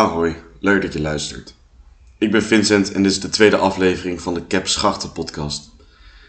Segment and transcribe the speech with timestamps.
[0.00, 1.54] Ahoy, leuk dat je luistert.
[2.18, 5.70] Ik ben Vincent en dit is de tweede aflevering van de Cap Schachten podcast.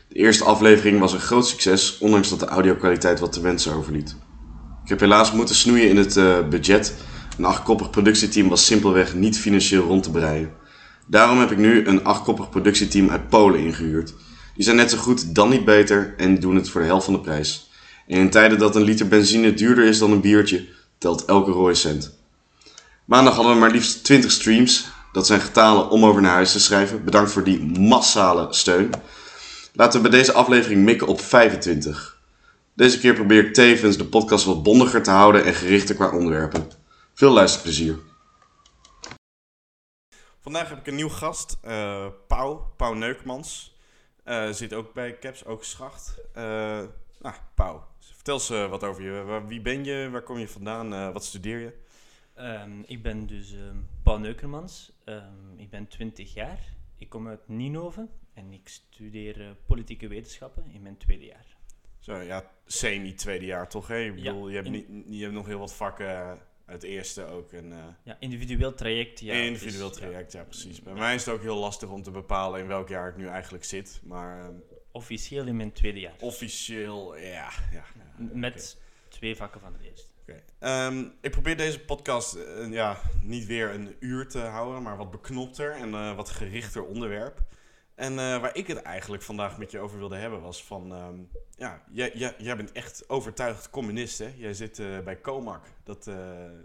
[0.07, 4.15] De eerste aflevering was een groot succes, ondanks dat de audiokwaliteit wat te wensen overliet.
[4.83, 6.93] Ik heb helaas moeten snoeien in het uh, budget.
[7.37, 10.51] Een achtkoppig productieteam was simpelweg niet financieel rond te breien.
[11.07, 14.13] Daarom heb ik nu een achtkoppig productieteam uit Polen ingehuurd.
[14.55, 17.13] Die zijn net zo goed, dan niet beter en doen het voor de helft van
[17.13, 17.69] de prijs.
[18.07, 20.67] En in tijden dat een liter benzine duurder is dan een biertje,
[20.97, 22.19] telt elke rode cent.
[23.11, 24.91] Maandag hadden we maar liefst 20 streams.
[25.11, 27.03] Dat zijn getalen om over naar huis te schrijven.
[27.03, 28.91] Bedankt voor die massale steun.
[29.73, 32.21] Laten we bij deze aflevering mikken op 25.
[32.73, 36.71] Deze keer probeer ik tevens de podcast wat bondiger te houden en gerichter qua onderwerpen.
[37.13, 37.97] Veel luisterplezier.
[40.41, 43.75] Vandaag heb ik een nieuw gast, uh, Pauw, Pauw Neukmans.
[44.25, 46.15] Uh, zit ook bij Caps, ook geschacht.
[46.37, 46.43] Uh,
[47.21, 49.41] nou, Pauw, vertel eens wat over je.
[49.47, 51.89] Wie ben je, waar kom je vandaan, wat studeer je?
[52.37, 54.91] Um, ik ben dus um, Paul Neukermans.
[55.05, 56.59] Um, ik ben 20 jaar.
[56.97, 61.57] Ik kom uit Ninove en ik studeer uh, politieke wetenschappen in mijn tweede jaar.
[61.99, 63.87] Zo, ja, semi tweede jaar toch?
[63.87, 63.99] Hè?
[63.99, 67.51] Ik bedoel, je, hebt niet, je hebt nog heel wat vakken uit het eerste ook.
[67.51, 69.19] En, uh, ja, individueel traject.
[69.19, 70.81] Ja, individueel dus, traject, ja, ja precies.
[70.81, 73.27] Bij mij is het ook heel lastig om te bepalen in welk jaar ik nu
[73.27, 74.01] eigenlijk zit.
[74.03, 74.51] Maar,
[74.91, 76.15] officieel in mijn tweede jaar.
[76.19, 77.49] Officieel, ja.
[77.71, 77.83] ja,
[78.15, 78.77] Met
[79.09, 80.10] twee vakken van het eerste.
[80.61, 85.11] Ehm, ik probeer deze podcast uh, ja, niet weer een uur te houden, maar wat
[85.11, 87.43] beknopter en uh, wat gerichter onderwerp.
[87.95, 90.91] En uh, waar ik het eigenlijk vandaag met je over wilde hebben was van...
[90.91, 94.33] Um, ja, jij, jij, bent echt overtuigd communist, hè?
[94.35, 95.65] Jij zit bij Comac.
[95.83, 96.03] Dat,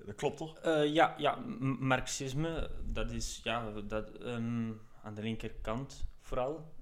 [0.06, 0.58] dat klopt toch?
[0.84, 1.38] ja, ja,
[1.78, 6.72] marxisme, dat is ja, dat, um, aan de linkerkant vooral.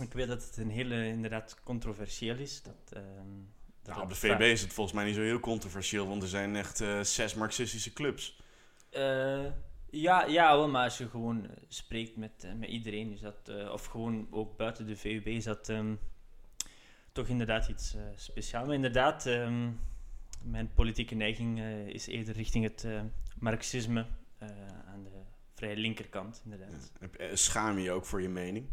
[0.00, 2.62] ik weet dat het een hele, inderdaad, controversieel is.
[2.62, 3.02] Dat
[3.84, 6.56] nou, op de VB is het volgens mij niet zo heel controversieel, want er zijn
[6.56, 8.40] echt uh, zes marxistische clubs.
[8.92, 9.44] Uh,
[9.90, 13.84] ja, ja wel, maar als je gewoon eh, spreekt met, met iedereen, is dat, of
[13.84, 15.98] gewoon ook buiten de VUB, is dat um,
[17.12, 18.66] toch inderdaad iets speciaals.
[18.66, 19.80] Maar inderdaad, um,
[20.42, 22.86] mijn politieke neiging is eerder richting het
[23.38, 24.06] marxisme
[24.86, 25.10] aan de
[25.54, 26.92] vrij linkerkant, inderdaad.
[27.18, 27.36] Ja.
[27.36, 28.66] Schaam je je ook voor je mening?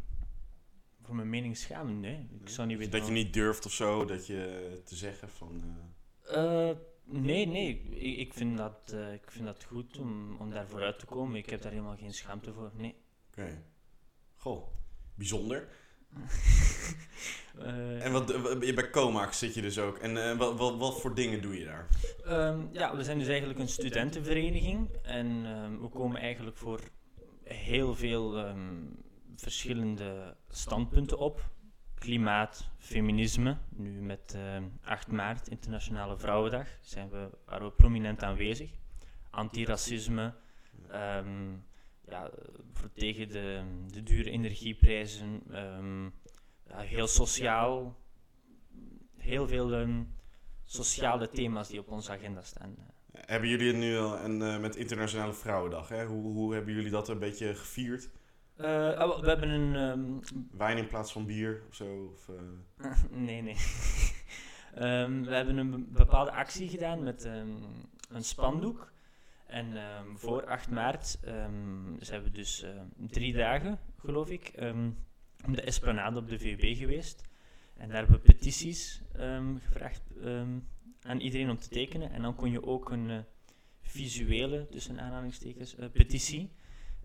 [1.09, 2.00] Voor mijn mening schamen.
[2.00, 3.00] Nee, ik zou niet weten.
[3.00, 5.62] Dat je niet durft of zo, dat je te zeggen van.
[5.66, 6.36] Uh...
[6.36, 7.81] Uh, nee, nee.
[7.90, 11.36] Ik, ik, vind dat, uh, ik vind dat goed om, om daar vooruit te komen.
[11.36, 12.72] Ik heb daar helemaal geen schaamte voor.
[12.75, 12.96] Nee.
[13.31, 13.42] Oké.
[13.42, 13.64] Okay.
[14.36, 14.68] Goh,
[15.16, 15.68] bijzonder.
[18.00, 18.28] en wat,
[18.59, 19.97] je bij Comax zit je dus ook.
[19.97, 21.88] En wat, wat, wat voor dingen doe je daar?
[22.28, 24.90] Um, ja, we zijn dus eigenlijk een studentenvereniging.
[25.02, 26.80] En um, we komen eigenlijk voor
[27.44, 28.97] heel veel um,
[29.40, 31.50] verschillende standpunten op.
[31.96, 33.58] Klimaat, feminisme.
[33.70, 38.72] Nu met uh, eh, 8 maart, Internationale Vrouwendag, zijn we, waren we prominent aanwezig.
[39.30, 40.34] Antiracisme,
[40.92, 41.64] um,
[42.06, 42.30] ja,
[42.74, 45.42] voor tegen de, de dure energieprijzen.
[45.52, 46.14] Um,
[46.68, 47.98] ja, heel sociaal.
[49.18, 50.16] Heel veel um,
[50.64, 52.76] sociale thema's die op onze agenda staan.
[53.12, 55.90] Hebben jullie het nu een, uh, met Internationale Vrouwendag?
[55.90, 56.06] Hè?
[56.06, 58.10] Hoe, hoe hebben jullie dat een beetje gevierd?
[58.59, 58.68] Uh,
[59.00, 59.75] oh, we hebben een...
[59.75, 60.20] Um...
[60.52, 62.12] Wijn in plaats van bier of zo?
[62.14, 62.94] Of, uh...
[63.28, 63.56] nee, nee.
[64.80, 67.58] um, we hebben een bepaalde actie gedaan met um,
[68.09, 68.92] een spandoek.
[69.47, 69.74] En
[70.16, 71.20] voor 8 maart
[72.00, 72.66] zijn we dus
[72.97, 74.52] drie dagen, geloof ik,
[75.47, 77.22] op de Esplanade op de VUB geweest.
[77.78, 79.02] En daar hebben we petities
[79.59, 80.02] gevraagd
[81.02, 82.12] aan iedereen om te tekenen.
[82.12, 83.18] En dan kon je ook een uh,
[83.81, 86.52] visuele, tussen aanhalingstekens, petitie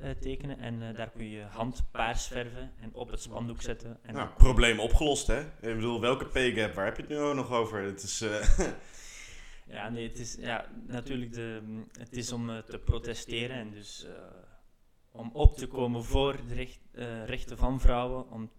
[0.00, 0.58] uh, tekenen.
[0.58, 3.98] En uh, daar kun je hand paars verven en op het spandoek zetten.
[4.02, 5.40] En nou, probleem opgelost, hè?
[5.40, 6.74] Ik bedoel, welke pay-gap?
[6.74, 7.82] Waar heb je het nu ook nog over?
[7.82, 8.22] Het is...
[8.22, 8.58] Uh...
[9.76, 14.06] ja, nee, het is ja, natuurlijk de, het is om te protesteren en dus
[15.10, 16.80] om op te komen voor de recht,
[17.26, 18.50] rechten van vrouwen, om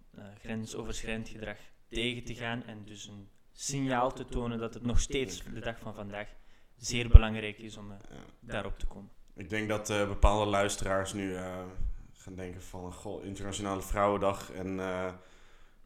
[0.42, 1.58] grensoverschrijdend gedrag
[1.90, 5.80] tegen te gaan en dus een signaal te tonen dat het nog steeds de dag
[5.80, 6.30] van vandaag
[6.76, 7.94] zeer belangrijk is om
[8.40, 9.10] daarop te komen.
[9.36, 11.64] Ik denk dat uh, bepaalde luisteraars nu uh,
[12.12, 12.94] gaan denken van...
[12.94, 15.14] Goh, Internationale Vrouwendag en uh,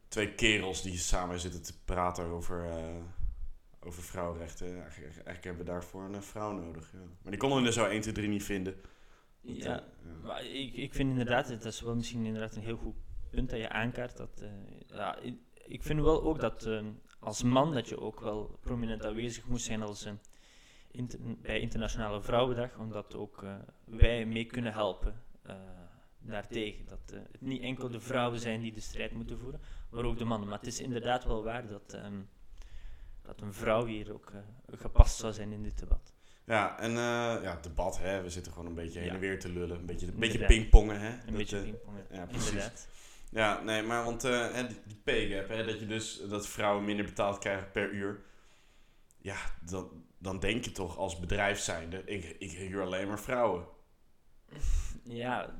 [0.08, 2.68] twee kerels die samen zitten te praten over,
[3.80, 4.66] over vrouwenrechten.
[4.66, 6.92] Eigenlijk, eigenlijk, hebben we daarvoor een vrouw nodig.
[6.92, 6.98] Ja.
[6.98, 8.74] Maar die konden we er zo 1, 2, 3 niet vinden.
[9.40, 9.82] Ja, ja.
[10.22, 12.94] maar ik, ik vind inderdaad, dat is wel misschien inderdaad een heel goed
[13.30, 14.16] punt dat je aankaart.
[14.16, 14.42] Dat,
[14.86, 15.18] ja,
[15.66, 16.68] ik vind wel ook dat
[17.20, 20.08] als man dat je ook wel prominent aanwezig moet zijn als
[20.90, 23.54] inter bij Internationale Vrouwendag, omdat ook uh,
[23.84, 25.54] wij mee kunnen helpen uh,
[26.18, 26.86] daartegen.
[26.86, 29.60] Dat uh, het niet enkel de vrouwen zijn die de strijd moeten voeren,
[29.90, 30.48] maar ook de mannen.
[30.48, 32.28] Maar het is inderdaad wel waar dat, um,
[33.22, 34.32] dat een vrouw hier ook
[34.70, 36.12] gepast zou zijn in dit debat.
[36.50, 38.22] Ja, en eh, ja, debat, hè.
[38.22, 39.14] We zitten gewoon een beetje heen Ja.
[39.14, 39.78] en weer te lullen.
[39.78, 41.08] Een beetje, een beetje pingpongen, hè.
[41.08, 42.06] Een Dat, beetje eh, pingpongen.
[42.10, 42.48] ja, precies.
[42.50, 42.88] Inderdaad.
[43.30, 46.84] Ja, nee, maar want eh, die, die pay gap, hè, dat je dus dat vrouwen
[46.84, 48.20] minder betaald krijgen per uur.
[49.18, 53.66] Ja, dan, dan denk je toch als bedrijf zijnde, ik, ik huur alleen maar vrouwen.
[55.04, 55.54] Ja,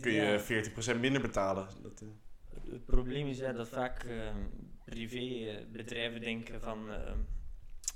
[0.00, 0.32] Kun ja.
[0.32, 1.68] je 40% minder betalen.
[1.82, 2.08] Dat, eh,
[2.72, 4.38] Het probleem is ja, dat vaak ehm,
[4.84, 7.18] privébedrijven denken van ehm,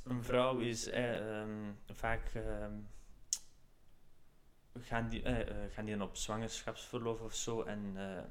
[0.04, 2.32] een vrouw is eh, ehm, vaak
[4.80, 8.22] gaan, die, eh, eh, gaan die dan op zwangerschapsverlof of zo en eh,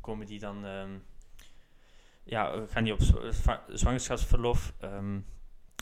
[0.00, 0.64] komen die dan
[2.24, 4.74] ja, eh, gaan die op zwa- zwa- zwangerschapsverlof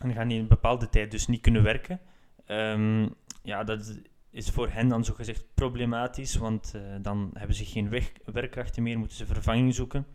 [0.02, 2.00] en gaan die een bepaalde tijd dus niet kunnen werken.
[2.46, 3.08] Ehm,
[3.42, 4.00] ja, dat
[4.32, 8.98] is voor hen dan zogezegd problematisch, want eh, dan hebben ze geen weg, werkkrachten meer,
[8.98, 10.06] moeten ze vervanging zoeken.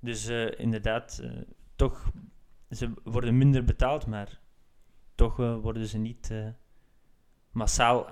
[0.00, 1.30] Dus eh, inderdaad, eh,
[1.76, 2.12] toch,
[2.70, 4.40] ze worden minder betaald, maar
[5.14, 6.32] toch worden ze niet
[7.50, 8.08] massaal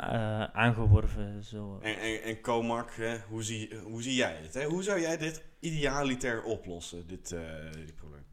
[0.52, 1.44] aangeworven.
[1.44, 1.78] Zo.
[1.82, 4.54] En, en, en Comac, hè, hoe, zie, hoe zie jij het?
[4.54, 4.64] Hè?
[4.64, 7.28] Hoe zou jij dit idealiter oplossen, dit,
[7.72, 8.29] dit probleem?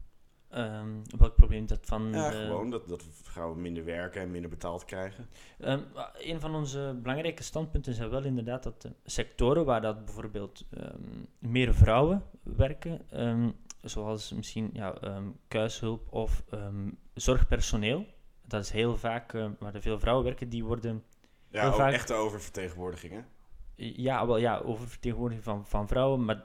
[0.50, 2.12] Ehm, welk probleem dat van...
[2.12, 5.28] Ja, de- gewoon dat, dat vrouwen minder werken en minder betaald krijgen.
[5.58, 5.80] Ehm,
[6.18, 11.00] een van onze belangrijke standpunten zijn wel inderdaad dat de sectoren waar dat bijvoorbeeld ehm,
[11.38, 13.00] meer vrouwen werken,
[13.82, 14.94] zoals misschien ja,
[15.48, 16.44] kuishulp of
[17.14, 18.06] zorgpersoneel,
[18.42, 21.04] dat is heel vaak waar er veel vrouwen werken, die worden
[21.50, 23.20] Ja, vaak- echte oververtegenwoordiging, hè?
[23.74, 26.44] ja, wel ja, oververtegenwoordiging van, van vrouwen, maar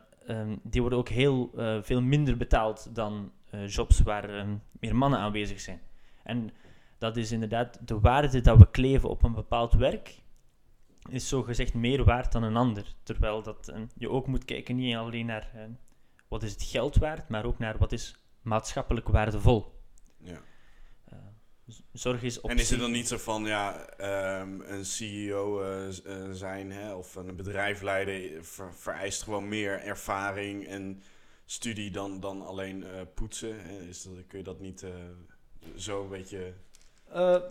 [0.64, 5.20] die worden ook heel eh, veel minder betaald dan eh, jobs waar ehm, meer mannen
[5.20, 5.82] aanwezig zijn.
[6.24, 6.50] En
[6.98, 10.22] dat is inderdaad de waarde dat we kleven op een bepaald werk,
[11.10, 12.94] is zogezegd meer waard dan een ander.
[13.04, 15.62] Terwijl dat, eh, je ook moet kijken niet alleen naar eh,
[16.28, 19.80] wat is het geld waard, maar ook naar wat is maatschappelijk waardevol.
[20.18, 20.42] Ja.
[21.10, 21.18] Eh,
[21.92, 25.62] zorg is op En is het zich- dan niet zo van, ja, ehm, een CEO
[25.62, 31.04] eh, eh, zijn hè, of een bedrijf leiden ver- vereist gewoon meer ervaring en
[31.45, 33.63] studie dan, dan alleen eh, poetsen?
[33.66, 33.81] Hè?
[33.81, 34.92] Is dat, kun je dat niet eh,
[35.75, 36.54] zo een beetje...
[37.10, 37.42] Eh,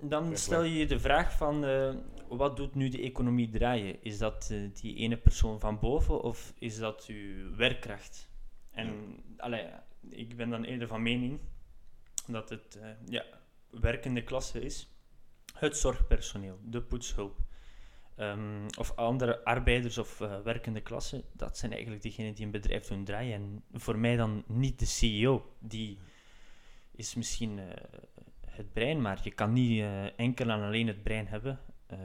[0.00, 1.94] dan stel je je de vraag van, eh,
[2.28, 4.02] wat doet nu de economie draaien?
[4.02, 8.28] Is dat eh, die ene persoon van boven of is dat uw werkkracht?
[8.70, 9.66] En allee,
[10.08, 11.40] ik ben dan eerder van mening
[12.26, 13.24] dat het eh, ja,
[13.70, 14.88] werkende klasse is.
[15.54, 17.38] Het zorgpersoneel, de poetshulp.
[18.16, 22.86] Ehm, of andere arbeiders of eh, werkende klasse, dat zijn eigenlijk diegenen die een bedrijf
[22.86, 23.34] doen draaien.
[23.34, 25.54] En voor mij dan niet de CEO.
[25.58, 25.98] Die
[26.96, 27.66] is misschien eh,
[28.46, 31.60] het brein, maar je kan niet eh, enkel en alleen het brein hebben.
[31.86, 31.98] Eh,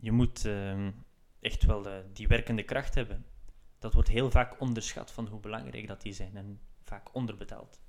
[0.00, 0.90] je moet ehm,
[1.40, 3.26] echt wel die werkende kracht hebben.
[3.78, 7.80] Dat wordt heel vaak onderschat van hoe belangrijk dat die zijn en vaak onderbetaald.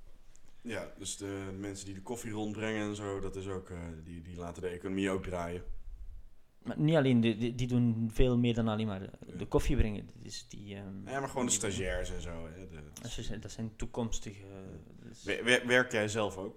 [0.62, 3.72] Ja, dus de mensen die de koffie rondbrengen en zo, dat is ook,
[4.04, 5.62] die, die laten de economie ook draaien.
[6.62, 10.10] Maar niet alleen, die, die, die doen veel meer dan alleen maar de, koffie brengen.
[10.14, 12.48] Dus die, ehm, Ja, maar gewoon de stagiairs en zo.
[12.54, 14.44] Hè, de- Dat zijn, toekomstige...
[15.02, 16.56] dus- Wer- wer- werk jij zelf ook?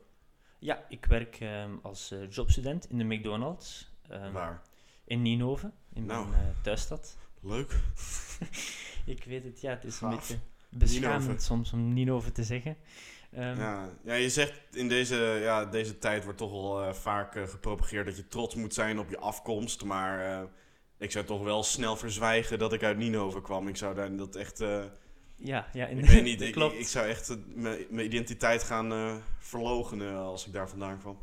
[0.59, 4.62] Ja, ik werk ehm, als eh, jobstudent in de McDonald's ehm, Waar?
[5.06, 6.30] in Nienhoven, in Nou.
[6.30, 7.17] mijn eh, thuisstad.
[7.41, 7.79] Leuk.
[9.05, 10.38] Ik weet het, ja, het is een beetje
[10.70, 11.41] beschamend Nienhoven.
[11.41, 12.77] soms om Nienhoven te zeggen.
[13.31, 17.35] Ehm, Ja, ja, je zegt in deze, ja, deze tijd wordt toch wel eh, vaak
[17.35, 19.83] eh, gepropageerd dat je trots moet zijn op je afkomst.
[19.83, 20.43] Maar eh,
[20.97, 23.67] ik zou toch wel snel verzwijgen dat ik uit Nienhoven kwam.
[23.67, 24.63] Ik zou daar dat echt.
[25.35, 26.41] Ja, ja ik weet niet,
[26.77, 27.38] ik, zou echt
[27.89, 31.17] mijn identiteit gaan verlogenen als ik daar vandaan kwam.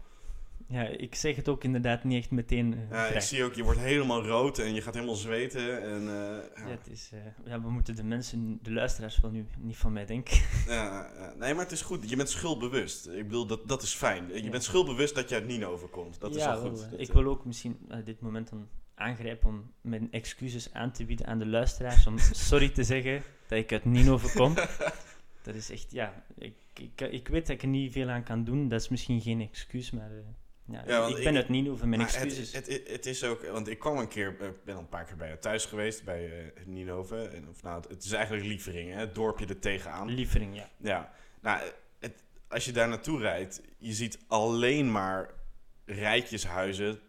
[0.71, 3.63] Ja, ik zeg het ook inderdaad niet echt meteen eh, Ja, ik zie ook, je
[3.63, 5.83] wordt helemaal rood en je gaat helemaal zweten.
[5.83, 6.07] En, eh,
[6.57, 6.69] Ja, ja.
[6.71, 7.19] het is, eh,
[7.51, 10.41] ja, we moeten de mensen, de luisteraars wel nu niet van mij denken.
[10.67, 12.11] Ja, nee, maar het is goed.
[12.11, 13.07] Je bent schuldbewust.
[13.07, 14.29] Ik bedoel, dat, dat is fijn.
[14.29, 14.51] Je Ja.
[14.51, 16.21] bent schuldbewust dat je uit Nienhoven komt.
[16.21, 16.81] Dat is al goed.
[16.81, 21.05] wel, Dat, ik wil ook misschien dit moment dan aangrijpen om mijn excuses aan te
[21.05, 22.07] bieden aan de luisteraars.
[22.07, 24.55] Om sorry te zeggen dat ik uit Nienhoven kom.
[25.43, 28.45] Dat is echt, ja, ik, ik, ik weet dat ik er niet veel aan kan
[28.45, 28.69] doen.
[28.69, 30.11] Dat is misschien geen excuus, maar
[30.71, 32.53] ja, ik ben ik- uit Nienhoven, mijn excuses.
[32.53, 35.05] Het, het, het is ook, want ik kwam een keer, ik ben al een paar
[35.05, 37.35] keer bij jou thuis geweest, bij uh.
[37.35, 40.09] En, of, nou, het is eigenlijk Lieveringen, hè, het dorpje er tegenaan.
[40.09, 40.69] Lievering, ja.
[40.77, 45.31] Ja, nou, het, als je daar naartoe rijdt, je ziet alleen maar
[45.85, 47.01] rijtjeshuizen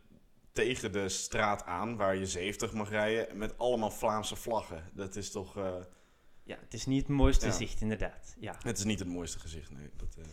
[0.52, 4.84] tegen de straat aan, waar je 70 mag rijden, met allemaal Vlaamse vlaggen.
[4.94, 5.74] Dat is toch, eh,
[6.44, 7.52] Ja, het is niet het mooiste Ja.
[7.52, 8.36] zicht, inderdaad.
[8.40, 9.90] Ja, het is niet het mooiste gezicht, nee.
[9.98, 10.24] Dat, eh.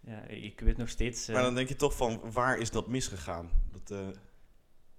[0.00, 1.28] Ja ik weet nog steeds...
[1.28, 3.50] eh, Maar dan denk je toch van, waar is dat misgegaan?
[3.72, 4.08] Dat, eh,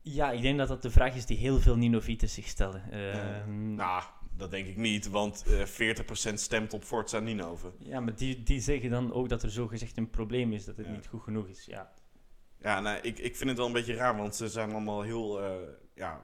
[0.02, 2.92] Ja, ik denk dat dat de vraag is die heel veel Ninovieten zich stellen.
[2.92, 4.04] Ehm, nou,
[4.38, 7.74] dat denk ik niet, want eh 40% stemt op Forza Nienhoven.
[7.80, 10.86] Ja, maar die, die zeggen dan ook dat er zogezegd een probleem is, dat het
[10.86, 10.92] Ja.
[10.92, 11.66] niet goed genoeg is.
[11.66, 11.92] Ja,
[12.60, 15.42] Ja, nou, ik, ik vind het wel een beetje raar, want ze zijn allemaal heel
[15.96, 16.22] ja,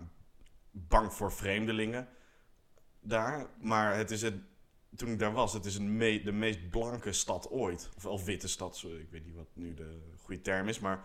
[0.72, 2.08] bang voor vreemdelingen
[3.02, 3.48] daar.
[3.62, 4.36] Maar het is het,
[4.98, 7.90] toen ik daar was, het is een me- de meest blanke stad ooit.
[7.98, 11.04] Of, of witte stad, sorry, ik weet niet wat nu de goede term is, maar...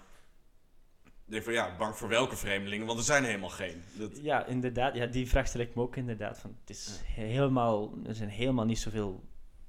[1.04, 3.82] Ik denk van ja, bang voor welke vreemdelingen, want er zijn helemaal geen.
[3.98, 4.94] Dat, Ja, inderdaad.
[4.94, 6.38] Ja, die vraag stel ik me ook inderdaad.
[6.38, 9.24] Van, het is helemaal, er zijn helemaal niet zoveel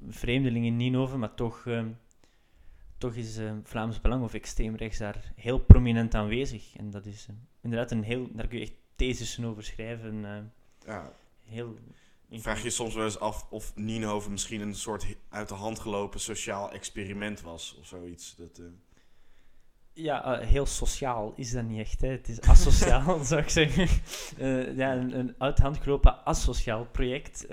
[0.07, 1.89] vreemdelingen in Ninove, maar toch, ehm,
[2.97, 6.75] toch is ehm, Vlaams Belang of extreem rechts daar heel prominent aanwezig.
[6.75, 10.21] En dat is ehm, inderdaad een heel, daar kun je echt thesissen over schrijven.
[10.85, 11.13] ja,
[11.45, 11.77] heel
[12.41, 16.19] vraag je soms wel eens af of Nienhoven misschien een soort uit de hand gelopen
[16.19, 18.35] sociaal experiment was of zoiets.
[18.35, 18.65] Dat, eh,
[19.93, 22.01] Ja, eh, heel sociaal is dat niet echt.
[22.01, 22.07] Hè.
[22.07, 23.87] Het is asociaal, zou ik zeggen.
[24.37, 27.45] Eh, ja, een, een uit de hand gelopen asociaal project.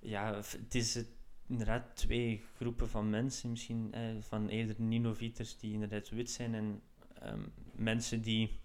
[0.00, 0.42] Ja.
[0.42, 1.04] f- het is
[1.48, 6.82] inderdaad twee groepen van mensen, misschien van eerder Ninovieters die inderdaad wit zijn en
[7.20, 7.40] ehm,
[7.72, 8.60] mensen die,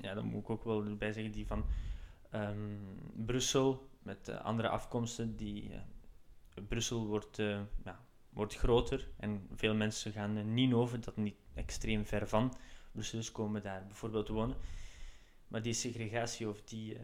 [0.00, 1.64] ja, dat moet ik ook wel erbij zeggen, die van
[2.30, 2.58] ehm,
[3.26, 9.74] Brussel met eh, andere afkomsten, die eh, Brussel wordt, eh, ja, wordt groter en veel
[9.74, 12.56] mensen gaan uh, Ninove, dat niet extreem ver van
[12.92, 14.56] Brussel is, komen daar bijvoorbeeld wonen.
[15.48, 16.96] Maar die segregatie of die,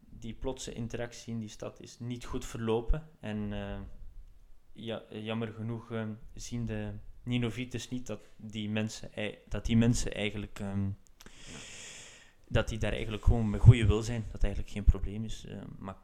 [0.00, 3.08] die plotse interactie in die stad is niet goed verlopen.
[3.20, 3.52] En
[4.72, 5.92] ja, jammer genoeg
[6.34, 9.10] zien de Ninovites niet dat die mensen,
[9.48, 10.60] dat die mensen eigenlijk...
[10.60, 10.90] ehm,
[12.48, 14.24] dat die daar eigenlijk gewoon met goede wil zijn.
[14.32, 15.46] Dat eigenlijk geen probleem is.
[15.78, 15.96] maar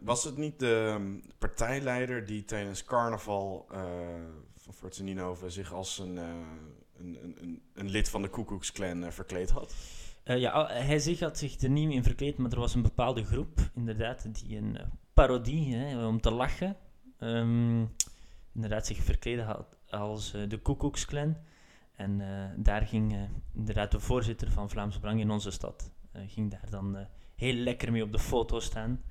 [0.00, 3.80] was het niet de ehm, partijleider die tijdens carnaval eh,
[4.56, 6.24] van Forza Ninove zich als een, eh,
[6.98, 8.30] een, een, een, een lid van de
[8.72, 9.74] Klan eh, verkleed had?
[10.24, 13.70] Ja, hij zich had zich er niet in verkleed, maar er was een bepaalde groep,
[13.74, 14.78] inderdaad, die een
[15.14, 16.76] parodie, hè, om te lachen,
[17.18, 17.84] ehm,
[18.54, 20.60] inderdaad zich verkleden had als de
[21.06, 21.36] Klan.
[21.92, 22.22] En
[22.56, 25.92] daar ging inderdaad de voorzitter van Vlaams Belang in onze stad,
[26.26, 27.06] ging daar dan
[27.36, 29.02] heel lekker mee op de foto staan.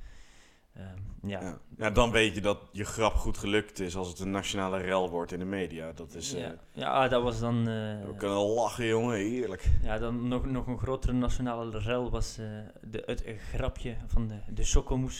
[0.78, 1.58] Ehm, ja, Ja.
[1.78, 5.10] ja, dan weet je dat je grap goed gelukt is als het een nationale rel
[5.10, 5.92] wordt in de media.
[5.92, 6.34] Dat is...
[6.34, 7.58] eh, ja, ja, dat was dan...
[7.60, 7.66] eh,
[8.06, 9.70] we kunnen lachen, jongen, heerlijk.
[9.82, 12.46] Ja, dan nog, nog een grotere nationale rel was eh,
[12.82, 14.62] de, het grapje van de, de.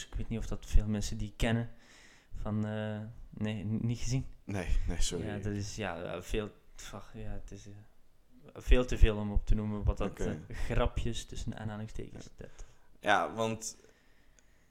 [0.08, 1.70] Ik weet niet of dat veel mensen die kennen.
[2.42, 2.60] Van,
[3.30, 4.26] nee, niet gezien?
[4.44, 5.26] Nee, nee, sorry.
[5.26, 6.50] Ja, dat is ja, veel,
[6.92, 7.68] ach, ja, het is,
[8.54, 12.28] veel te veel om op te noemen wat dat grapjes tussen aanhalingstekens.
[12.36, 12.66] Dat,
[13.00, 13.76] Ja, want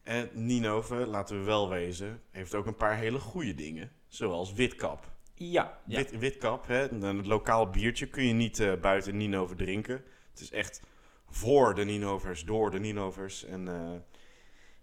[0.07, 3.91] eh, Ninove, laten we wel wezen, heeft ook een paar hele goede dingen.
[4.07, 5.11] Zoals Witkap.
[5.33, 5.95] ja, ja.
[5.97, 10.03] Wit, Witkap, hè, een lokaal biertje, kun je niet eh, buiten Ninove drinken.
[10.31, 10.81] Het is echt
[11.29, 13.45] voor de Ninovers, door de Ninovers.
[13.45, 13.91] En eh,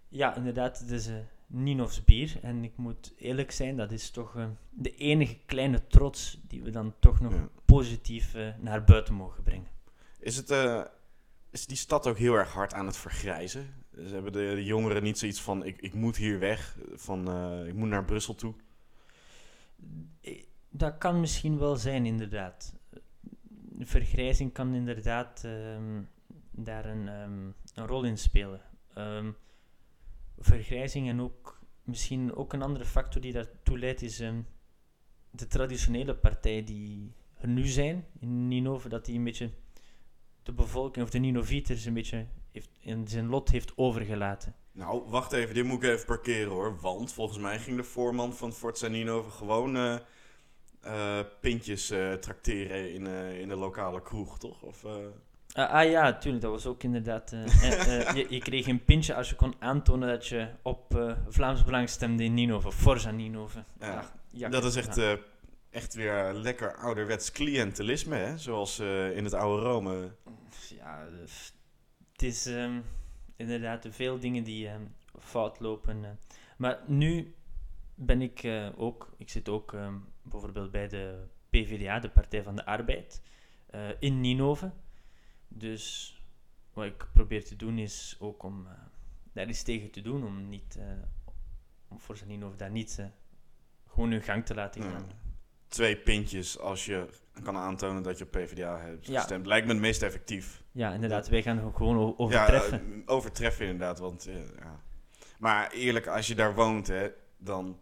[0.07, 1.15] ja, inderdaad, het is eh
[1.47, 2.37] Ninovs bier.
[2.41, 4.37] En ik moet eerlijk zijn, dat is toch
[4.69, 7.49] de enige kleine trots die we dan toch nog Ja.
[7.65, 9.67] positief naar buiten mogen brengen.
[10.19, 10.49] is, het,
[11.55, 13.73] is die stad ook heel erg hard aan het vergrijzen?
[13.93, 17.73] Ze hebben de, jongeren niet zoiets van, ik, ik moet hier weg, van eh, ik
[17.73, 18.53] moet naar Brussel toe.
[20.21, 22.75] Eh, Dat kan misschien wel zijn, inderdaad.
[23.51, 26.01] De vergrijzing kan inderdaad ehm,
[26.51, 28.61] daar een, ehm, een rol in spelen.
[28.93, 29.31] Ehm,
[30.39, 34.17] vergrijzing en ook misschien ook een andere factor die daartoe leidt is
[35.31, 39.49] de traditionele partijen die er nu zijn in Ninove, dat die een beetje
[40.45, 44.55] de bevolking of de Ninovieters een beetje heeft, in zijn lot heeft overgelaten.
[44.71, 46.79] Nou, wacht even, dit moet ik even parkeren hoor.
[46.81, 49.97] Want volgens mij ging de voorman van Forza Ninove gewoon eh,
[50.81, 53.07] eh, pintjes eh trakteren in,
[53.39, 54.61] in de lokale kroeg, toch?
[54.61, 54.85] Of,
[55.53, 57.29] Ah, ah ja, tuurlijk, dat was ook inderdaad.
[58.15, 62.23] je, je kreeg een pintje als je kon aantonen dat je op Vlaams Belang stemde
[62.23, 63.63] in Ninove, Forza Ninove.
[64.31, 65.01] Ja, dat is echt,
[65.75, 68.37] echt weer lekker ouderwets cliëntelisme, hè?
[68.37, 70.15] Zoals eh, in het oude Rome.
[70.69, 71.11] Ja, eh,
[72.11, 72.81] het is ehm,
[73.35, 74.85] inderdaad veel dingen die ehm,
[75.19, 76.03] fout lopen.
[76.03, 76.09] eh.
[76.57, 77.35] Maar nu
[77.95, 82.55] ben ik eh, ook, ik zit ook ehm, bijvoorbeeld bij de PvdA, de Partij van
[82.55, 83.21] de Arbeid,
[83.99, 84.71] in Ninove.
[85.47, 86.13] Dus
[86.73, 88.67] wat ik probeer te doen is ook om
[89.33, 90.79] daar iets tegen te doen, om niet,
[91.87, 93.09] om voor zijn Ninove daar niet
[93.87, 95.05] gewoon hun gang te laten Ja.
[95.67, 97.05] Twee pintjes als je
[97.43, 99.19] kan aantonen dat je op PvdA hebt Ja.
[99.19, 99.45] gestemd.
[99.45, 100.63] Lijkt me het meest effectief.
[100.71, 102.71] Ja, inderdaad, wij gaan gewoon overtreffen.
[102.71, 103.99] Ja, eh, overtreffen inderdaad.
[103.99, 104.81] Want, eh, ja.
[105.39, 107.07] Maar eerlijk, als je daar woont, hè,
[107.37, 107.79] dan,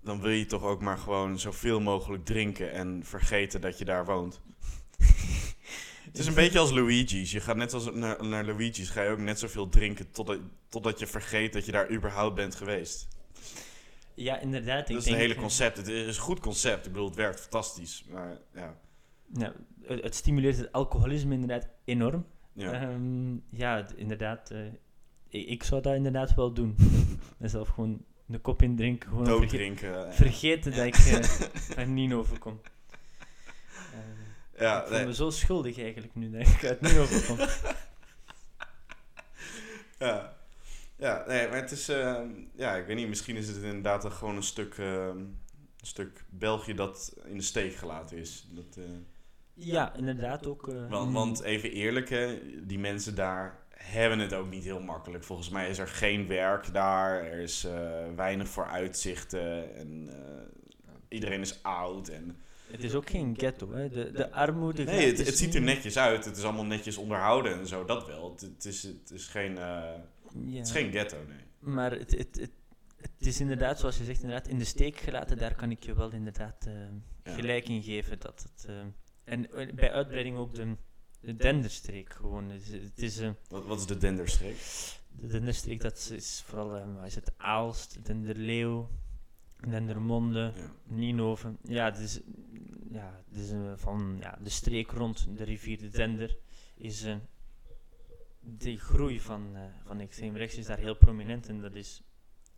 [0.00, 4.04] dan wil je toch ook maar gewoon zoveel mogelijk drinken en vergeten dat je daar
[4.04, 4.40] woont.
[6.04, 7.30] Het is een beetje als Luigi's.
[7.32, 10.98] Je gaat net als naar, naar Luigi's, ga je ook net zoveel drinken totdat, totdat
[10.98, 13.08] je vergeet dat je daar überhaupt bent geweest.
[14.14, 14.88] Ja, inderdaad.
[14.88, 15.76] ik dat is een hele eh, concept.
[15.76, 16.86] Het is een goed concept.
[16.86, 18.04] Ik bedoel, het werkt fantastisch.
[18.10, 18.74] Maar ja,
[19.26, 19.52] nou,
[19.82, 22.26] het, het stimuleert het alcoholisme inderdaad enorm.
[22.52, 22.72] Ja.
[22.72, 24.50] Ehm, ja, inderdaad.
[24.50, 24.66] eh,
[25.28, 26.76] ik, ik zou dat inderdaad wel doen.
[27.38, 29.08] Mezelf gewoon de kop indrinken.
[29.08, 30.06] Gewoon verge- Dooddrinken.
[30.08, 31.40] eh, vergeten dat ik eh
[31.78, 32.60] er niet overkom.
[33.92, 37.38] Eh, ja, ik voel nee, me zo schuldig eigenlijk nu dat ik uit niet overkom.
[39.98, 40.33] ja.
[41.04, 41.88] Ja, nee, maar het is...
[41.88, 42.20] eh,
[42.54, 44.78] ja, ik weet niet, misschien is het inderdaad gewoon een stuk...
[44.78, 45.06] eh,
[45.80, 48.48] een stuk België dat in de steek gelaten is.
[48.50, 48.84] Dat, eh,
[49.54, 50.68] Ja, inderdaad ook.
[50.68, 54.80] eh, Want, mm, want even eerlijk, hè, die mensen daar hebben het ook niet heel
[54.80, 55.24] makkelijk.
[55.24, 60.10] Volgens mij is er geen werk daar, er is eh, weinig vooruitzichten en
[61.08, 62.08] iedereen is oud.
[62.08, 62.36] En...
[62.70, 63.88] Het is ook geen ghetto, hè.
[63.88, 64.84] De, de armoede...
[64.84, 68.06] Nee, het, het ziet er netjes uit, het is allemaal netjes onderhouden en zo, dat
[68.06, 68.30] wel.
[68.32, 69.58] Het, het is, het, is geen,
[70.46, 70.56] Ja.
[70.58, 71.38] het is geen ghetto, nee.
[71.74, 72.50] Maar het, het, het,
[72.96, 75.38] het is inderdaad, zoals je zegt, inderdaad in de steek gelaten.
[75.38, 76.68] Daar kan ik je wel inderdaad
[77.24, 77.34] Ja.
[77.34, 78.18] gelijk in geven.
[78.20, 78.80] Dat het, eh,
[79.24, 80.76] en eh, bij uitbreiding ook de,
[81.20, 82.50] de Denderstreek gewoon.
[82.50, 84.56] Het is, het is, eh, Wat, wat is de Denderstreek?
[85.20, 88.88] de Denderstreek, dat is, vooral, is het, Aalst, Denderleeuw,
[89.68, 90.72] Dendermonde, Ja.
[90.84, 91.58] Nienhoven.
[91.62, 92.20] Ja, het is,
[92.90, 96.36] ja, het is van ja, de streek rond de rivier de Dender
[96.76, 97.16] is eh,
[98.44, 102.02] de groei van, eh, van extreem rechts is daar heel prominent en dat is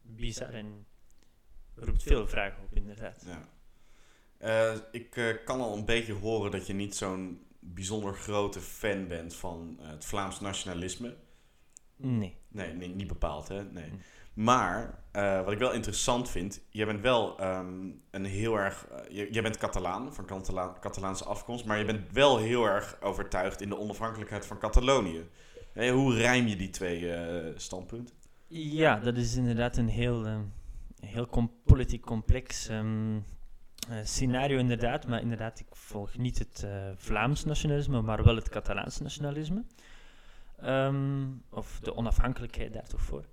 [0.02, 0.86] bizar en
[1.74, 3.24] roept veel vragen op inderdaad.
[3.26, 3.48] Ja.
[4.38, 9.08] Eh, ik eh, kan al een beetje horen dat je niet zo'n bijzonder grote fan
[9.08, 11.16] bent van het Vlaams nationalisme.
[11.96, 12.36] Nee.
[12.48, 13.64] Nee, nee, niet bepaald, hè?
[13.64, 13.90] Nee.
[13.90, 14.00] Mm.
[14.34, 15.02] Maar
[15.44, 18.86] wat ik wel interessant vind, jij bent wel ehm, een heel erg.
[19.08, 23.60] je- jij bent Catalaan, van Catala- Catalaanse afkomst, maar je bent wel heel erg overtuigd
[23.60, 25.28] in de onafhankelijkheid van Catalonië.
[25.76, 28.14] Hoe rijm je die twee eh, standpunten?
[28.48, 30.38] Ja, dat is inderdaad een heel, eh,
[31.00, 33.16] heel politiek complex ehm,
[33.88, 35.06] eh, scenario inderdaad.
[35.06, 39.64] Maar inderdaad, ik volg niet het Vlaams nationalisme, maar wel het Catalaans nationalisme.
[40.60, 43.24] Ehm, of de onafhankelijkheid daar toch voor.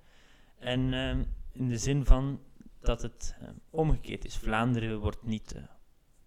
[0.59, 2.39] En ehm, in de zin van
[2.79, 3.35] dat het
[3.69, 4.37] omgekeerd is.
[4.37, 5.55] Vlaanderen wordt niet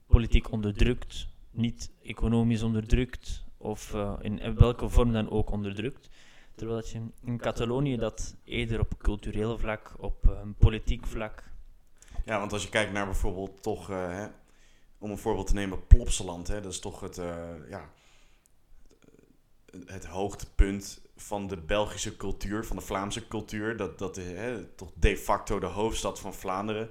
[0.07, 6.09] politiek onderdrukt, niet economisch onderdrukt, of eh, in welke vorm dan ook onderdrukt.
[6.55, 11.43] Terwijl dat je in Catalonië dat eerder op cultureel vlak, op eh, politiek vlak.
[12.25, 14.27] Ja, want als je kijkt naar bijvoorbeeld toch, eh, hè,
[14.99, 17.17] om een voorbeeld te nemen, Plopsaland, hè, dat is toch het,
[17.69, 17.91] ja,
[19.87, 23.77] het hoogtepunt van de Belgische cultuur, van de Vlaamse cultuur.
[23.77, 26.91] Dat, dat is hè, toch de facto de hoofdstad van Vlaanderen.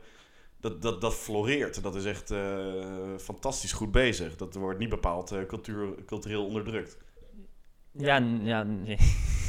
[0.65, 1.83] Dat, dat, dat floreert.
[1.83, 4.35] Dat is echt eh, fantastisch goed bezig.
[4.35, 6.97] Dat wordt niet bepaald eh, cultuur, cultureel onderdrukt.
[7.91, 8.97] Ja, ja nee.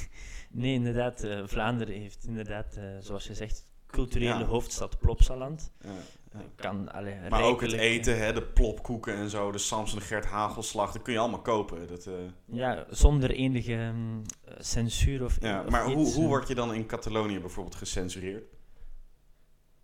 [0.50, 1.22] nee, inderdaad.
[1.22, 4.44] eh, Vlaanderen heeft inderdaad, eh, zoals je zegt, culturele Ja.
[4.44, 5.70] hoofdstad Plopsaland.
[5.80, 5.90] Ja,
[6.32, 6.40] ja.
[6.54, 10.92] Kan, allee, Maar ook het eten, hè, de plopkoeken en zo, de Samson Gert Hagelslag,
[10.92, 11.86] dat kun je allemaal kopen.
[11.86, 12.12] Dat, eh,
[12.44, 14.22] Ja, zonder enige mm,
[14.58, 15.62] censuur of ja.
[15.64, 18.44] of Maar hoe, iets, hoe word je dan in Catalonië bijvoorbeeld gecensureerd?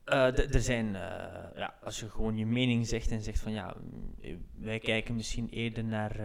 [0.05, 3.75] Eh, er zijn, eh, ja, als je gewoon je mening zegt en zegt van ja,
[3.81, 6.19] mm, eh, wij kijken misschien eerder naar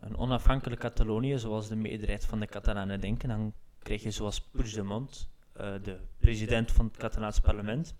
[0.00, 5.30] een onafhankelijk Catalonië, zoals de meerderheid van de Catalanen denken, dan krijg je zoals Puigdemont,
[5.82, 7.94] de president van het Catalaans parlement,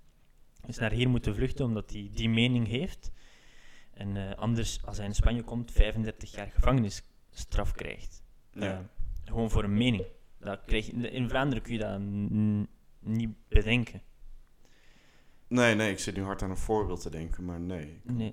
[0.66, 3.12] is naar hier moeten vluchten omdat hij die mening heeft.
[3.90, 8.22] En anders, als hij in Spanje komt, 35 jaar gevangenisstraf krijgt.
[8.52, 8.90] Ja.
[9.24, 10.04] Gewoon voor een mening.
[10.38, 12.00] Dat krijg je, in Vlaanderen kun je dat
[13.00, 14.02] niet bedenken.
[15.52, 18.00] Nee, nee, ik zit nu hard aan een voorbeeld te denken, maar nee.
[18.12, 18.32] Nee,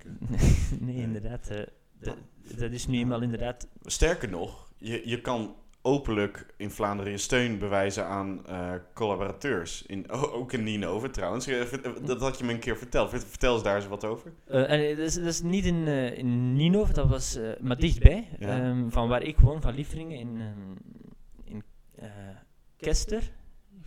[0.80, 1.48] nee, inderdaad.
[1.48, 1.58] eh,
[2.00, 2.16] dat,
[2.56, 3.68] dat is nu eenmaal inderdaad.
[3.82, 9.82] Sterker nog, je, je kan openlijk in Vlaanderen je steun bewijzen aan eh, collaborateurs.
[9.86, 11.44] In, ook in Ninove trouwens.
[11.44, 13.10] Ver- Dat had je me een keer verteld.
[13.10, 14.32] Vert- Vertel eens daar eens wat over.
[14.46, 17.76] eh, en dat, is, dat is niet in, eh in Ninove, dat was eh, maar
[17.76, 18.28] dichtbij.
[18.38, 18.60] Ja.
[18.60, 20.76] ehm, van waar ik woon, van Liefringen, in, ehm,
[21.44, 21.62] in
[21.94, 22.08] eh,
[22.76, 23.30] Kester.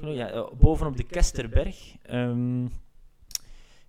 [0.02, 1.96] Ja, eh, bovenop de Kesterberg.
[2.02, 2.66] ehm,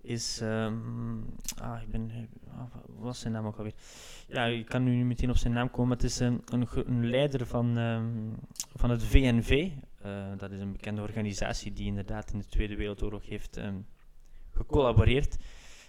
[0.05, 0.41] is.
[0.41, 1.21] ehm,
[1.61, 2.29] ah, ik ben.
[2.51, 3.73] ah, wat was zijn naam ook alweer?
[4.27, 5.93] Ja, ik kan nu niet meteen op zijn naam komen.
[5.93, 8.33] Het is een, een, een leider van, ehm,
[8.75, 9.71] van het VNV.
[10.01, 13.79] Eh, dat is een bekende organisatie die inderdaad in de Tweede Wereldoorlog heeft ehm,
[14.51, 15.37] gecollaboreerd.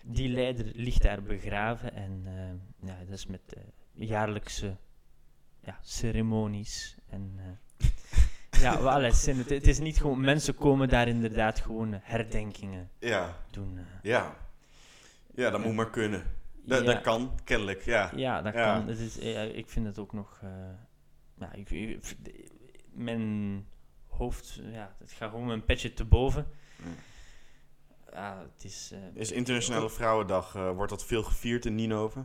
[0.05, 2.57] Die leider ligt daar begraven en ehm,
[2.88, 4.76] ja, dat is met eh, jaarlijkse
[5.61, 6.96] ja, ceremonies.
[7.07, 7.44] En, eh,
[8.61, 12.90] ja, wel, zijn- het, het is niet gewoon, mensen komen daar inderdaad gewoon eh, herdenkingen
[12.99, 13.79] Ja, doen.
[13.79, 13.85] eh.
[14.03, 14.37] ja.
[15.35, 16.23] Ja, dat moet maar kunnen.
[16.64, 18.12] Dat, ja, dat kan, kennelijk, ja.
[18.14, 18.75] Ja, dat Ja.
[18.79, 18.88] kan.
[18.88, 20.40] Het is, ja, ik vind het ook nog.
[20.42, 20.49] eh,
[21.38, 22.16] ja, ik, ik-
[22.92, 23.66] mijn
[24.07, 26.47] hoofd, ja, het gaat gewoon een petje te boven.
[26.77, 26.85] Ja.
[28.12, 28.90] Ja, het is.
[28.92, 32.25] eh, Is Internationale Vrouwendag, eh, wordt dat veel gevierd in Ninove?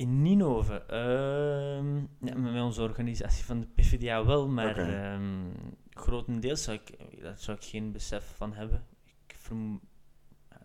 [0.00, 4.80] In Ninove, ehm, ja, met onze organisatie van de PvdA wel, maar Oké.
[4.82, 5.50] ehm,
[5.90, 8.86] grotendeels zou ik, daar zou ik geen besef van hebben.
[9.26, 9.80] Ik, vermo-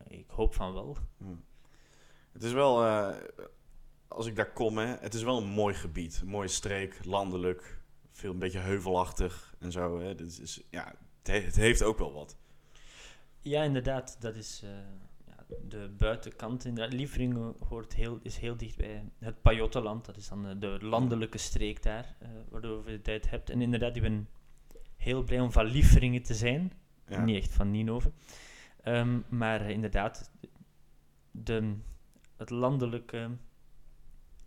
[0.07, 0.97] ik hoop van wel.
[2.31, 3.15] Het is wel, eh,
[4.07, 6.19] als ik daar kom, hè, het is wel een mooi gebied.
[6.21, 9.99] Een mooie streek, landelijk, veel een beetje heuvelachtig en zo.
[9.99, 10.15] Hè.
[10.15, 10.85] Dit is, ja,
[11.17, 12.37] het, he- het heeft ook wel wat.
[13.41, 14.69] Ja, inderdaad, dat is eh,
[15.67, 16.65] de buitenkant.
[16.65, 16.93] Inderdaad.
[16.93, 20.05] Lieveringen hoort heel, is heel dicht bij het Pajottenland.
[20.05, 23.49] Dat is dan de landelijke streek daar, eh waardoor je de tijd hebt.
[23.49, 24.29] En inderdaad, ik ben
[24.95, 26.71] heel blij om van Lieveringen te zijn.
[27.07, 27.23] Ja.
[27.23, 28.11] Niet echt van Ninove.
[28.83, 30.31] Ehm, maar inderdaad,
[31.31, 31.75] de,
[32.35, 33.29] het landelijke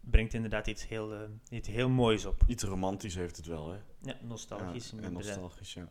[0.01, 2.43] brengt inderdaad iets heel, eh, iets heel moois op.
[2.47, 3.79] Iets romantisch heeft het wel, hè?
[4.03, 4.91] Ja, nostalgisch.
[4.91, 5.89] Ja, en nostalgisch, ja.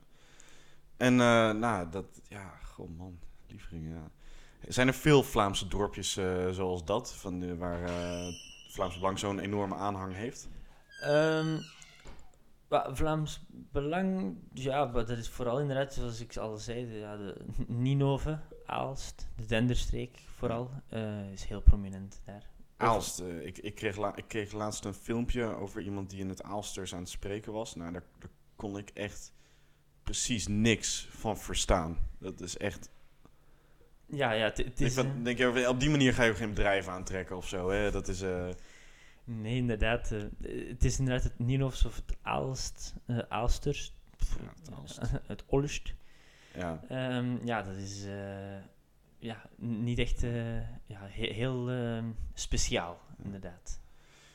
[0.98, 4.12] En, eh, nou, dat, ja, goh man, lieveringen, ja.
[4.68, 8.34] Zijn er veel Vlaamse dorpjes eh, zoals dat, van de, waar eh
[8.70, 10.50] Vlaamse Belang zo'n enorme aanhang heeft?
[11.02, 11.58] Ehm,
[12.70, 17.46] Vlaams Belang, ja, maar dat is vooral inderdaad, zoals ik al zei, de, ja, de
[17.68, 22.44] Ninove, Aalst, de Denderstreek vooral, eh, is heel prominent daar.
[22.78, 26.44] Aalst, ik, ik, kreeg la- ik kreeg laatst een filmpje over iemand die in het
[26.44, 27.76] Aalsters aan het spreken was.
[27.76, 29.34] Nou, daar, daar kon ik echt
[30.04, 31.98] precies niks van verstaan.
[32.20, 32.90] Dat is echt...
[34.10, 34.94] Ja, ja, het- is...
[34.94, 37.70] van- eh, denk je, op die manier ga je ook geen bedrijf aantrekken of zo,
[37.70, 37.92] hè?
[37.92, 38.22] Dat is...
[38.22, 38.48] eh,
[39.24, 40.12] Nee, inderdaad.
[40.12, 40.22] eh,
[40.68, 43.94] het is inderdaad het Ninofs of het Aalst, eh Aalsters.
[44.18, 45.00] Pff, Ja, het Aalst.
[45.28, 45.94] het Olst.
[46.54, 46.82] ja.
[46.90, 48.06] Ehm, ja, dat is
[49.20, 50.22] ja, niet echt
[50.86, 53.80] ja, he- heel ehm, speciaal, inderdaad.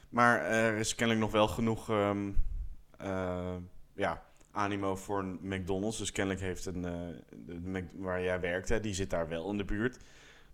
[0.09, 2.31] Maar er is kennelijk nog wel genoeg ehm,
[2.99, 3.55] eh,
[3.95, 5.99] ja, animo voor een McDonald's.
[5.99, 9.65] Dus kennelijk heeft een, eh, waar jij werkt, hè, die zit daar wel in de
[9.65, 9.99] buurt.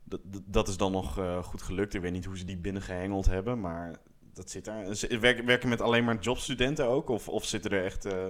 [0.05, 1.95] Dat, dat, is dan nog eh, goed gelukt.
[1.95, 3.97] Ik weet niet hoe ze die binnengehengeld hebben, maar
[4.33, 4.87] dat zit daar.
[5.21, 7.09] Werken, werken met alleen maar jobstudenten ook?
[7.09, 8.27] Of, of zitten er echt eh,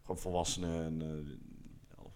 [0.00, 1.26] gewoon volwassenen en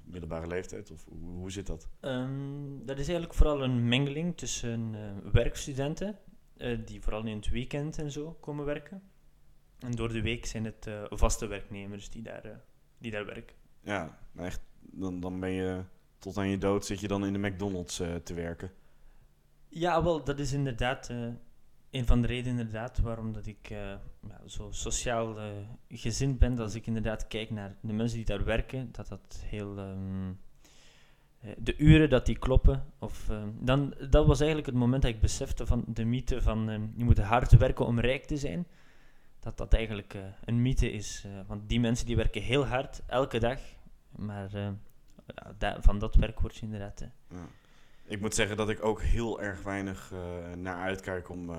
[0.04, 0.90] middelbare leeftijd?
[0.90, 1.88] Of hoe, zit dat?
[2.00, 4.96] Ehm, dat is eigenlijk vooral een mengeling tussen
[5.32, 6.18] werkstudenten,
[6.84, 9.02] die vooral in het weekend en zo komen werken.
[9.78, 12.62] En door de week zijn het vaste werknemers die daar,
[13.02, 13.56] die daar werken.
[13.80, 15.82] Ja, nou echt, dan, dan ben je
[16.18, 18.70] tot aan je dood zit je dan in de McDonald's eh, te werken.
[19.68, 21.28] Ja, wel, dat is inderdaad eh,
[21.90, 23.78] een van de redenen inderdaad waarom dat ik eh,
[24.28, 25.36] ja, zo sociaal
[25.88, 26.54] gezind ben.
[26.54, 29.78] Dat als ik inderdaad kijk naar de mensen die daar werken, dat dat heel...
[29.78, 30.30] ehm,
[31.42, 32.84] eh, de uren dat die kloppen.
[32.98, 36.68] Of, ehm, dan, dat was eigenlijk het moment dat ik besefte van de mythe van
[36.68, 38.66] ehm, je moet hard werken om rijk te zijn.
[39.42, 41.22] Dat dat eigenlijk eh, een mythe is.
[41.26, 43.61] eh, want die mensen die werken heel hard, elke dag.
[44.16, 47.00] Maar eh, van dat werk word je inderdaad...
[47.28, 47.46] Ja.
[48.05, 50.12] Ik moet zeggen dat ik ook heel erg weinig
[50.57, 51.50] naar uitkijk om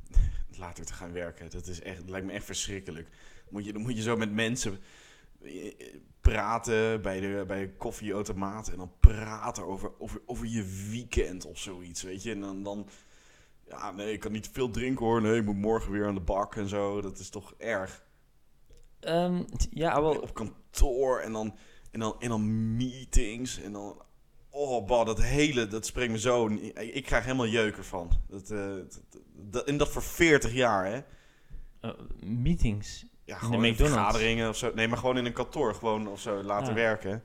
[0.58, 1.50] later te gaan werken.
[1.50, 3.08] Dat is echt, lijkt me echt verschrikkelijk.
[3.48, 4.78] Moet je, dan moet je zo met mensen
[6.20, 11.58] praten bij de, bij de koffieautomaat en dan praten over, over, over je weekend of
[11.58, 12.30] zoiets, weet je.
[12.30, 12.88] En dan, dan,
[13.68, 15.22] ja, nee, ik kan niet veel drinken hoor.
[15.22, 17.00] Nee, ik moet morgen weer aan de bak en zo.
[17.00, 18.04] Dat is toch erg.
[19.00, 20.14] Ehm, ja, wel...
[20.18, 21.56] Op kantoor en dan,
[21.90, 24.02] en dan, en dan meetings en dan...
[24.50, 26.48] Oh, bah, dat hele, dat spreekt me zo...
[26.74, 28.10] Ik, krijg helemaal jeuk ervan.
[28.28, 29.02] Dat, eh, dat,
[29.32, 31.00] dat- en dat voor 40 jaar, hè?
[31.80, 31.90] eh,
[32.24, 33.06] meetings.
[33.24, 34.72] Ja, gewoon in vergaderingen of zo.
[34.74, 36.74] Nee, maar gewoon in een kantoor gewoon of zo laten Ah.
[36.74, 37.22] werken.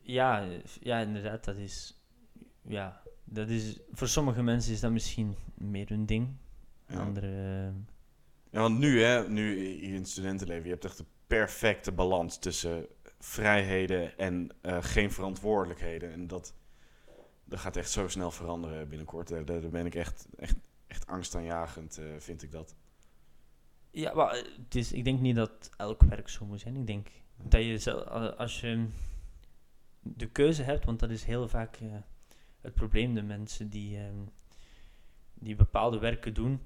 [0.00, 0.48] Ja,
[0.80, 2.02] ja, inderdaad, dat is...
[2.62, 2.99] Ja,
[3.30, 3.78] dat is...
[3.92, 6.36] Voor sommige mensen is dat misschien meer hun ding.
[6.88, 7.00] Ja.
[7.00, 7.72] Andere...
[8.50, 12.38] Ja, want nu, hè, nu hier in het studentenleven, je hebt echt de perfecte balans
[12.38, 12.86] tussen
[13.18, 16.12] vrijheden en eh, geen verantwoordelijkheden.
[16.12, 16.54] En dat,
[17.44, 19.28] dat gaat echt zo snel veranderen binnenkort.
[19.28, 22.74] Daar, ben ik echt, echt, echt angstaanjagend, eh vind ik dat.
[23.90, 26.76] Ja, maar eh, het is, ik denk niet dat elk werk zo moet zijn.
[26.76, 28.04] Ik denk dat je
[28.36, 28.88] als je
[30.00, 31.78] de keuze hebt, want dat is heel vaak
[32.60, 34.14] het probleem, de mensen die, ehm,
[35.34, 36.60] die bepaalde werken doen,